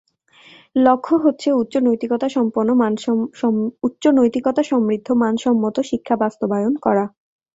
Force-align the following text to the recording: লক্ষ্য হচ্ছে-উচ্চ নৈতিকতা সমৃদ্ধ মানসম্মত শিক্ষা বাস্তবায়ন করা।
লক্ষ্য 0.77 1.15
হচ্ছে-উচ্চ 1.17 1.73
নৈতিকতা 4.17 4.61
সমৃদ্ধ 4.71 5.07
মানসম্মত 5.21 5.75
শিক্ষা 5.89 6.15
বাস্তবায়ন 6.15 6.73
করা। 6.85 7.05